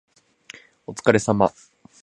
[0.87, 1.53] お疲れ様